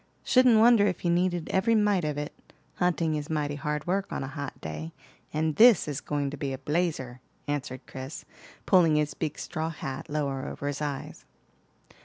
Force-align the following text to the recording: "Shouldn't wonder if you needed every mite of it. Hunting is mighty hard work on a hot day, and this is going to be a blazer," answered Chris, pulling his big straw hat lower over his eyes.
"Shouldn't 0.23 0.57
wonder 0.57 0.87
if 0.87 1.05
you 1.05 1.11
needed 1.11 1.47
every 1.49 1.75
mite 1.75 2.03
of 2.03 2.17
it. 2.17 2.33
Hunting 2.77 3.13
is 3.13 3.29
mighty 3.29 3.53
hard 3.53 3.85
work 3.85 4.11
on 4.11 4.23
a 4.23 4.27
hot 4.27 4.59
day, 4.59 4.93
and 5.31 5.57
this 5.57 5.87
is 5.87 6.01
going 6.01 6.31
to 6.31 6.37
be 6.37 6.51
a 6.53 6.57
blazer," 6.57 7.19
answered 7.47 7.85
Chris, 7.85 8.25
pulling 8.65 8.95
his 8.95 9.13
big 9.13 9.37
straw 9.37 9.69
hat 9.69 10.09
lower 10.09 10.47
over 10.47 10.65
his 10.65 10.81
eyes. 10.81 11.23